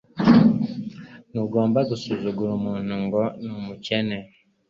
Ntugomba 1.31 1.79
gusuzugura 1.89 2.51
umuntu 2.59 2.93
ngo 3.03 3.21
ni 3.43 3.51
umukene. 3.59 4.17